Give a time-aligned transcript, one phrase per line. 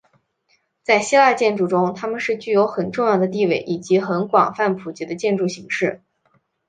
[0.81, 6.01] 在希腊建筑中他们是具有很重要的地位以及很广泛普及的建筑形式。